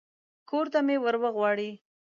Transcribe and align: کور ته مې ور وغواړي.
کور 0.49 0.65
ته 0.73 0.79
مې 0.85 0.95
ور 1.03 1.15
وغواړي. 1.23 1.71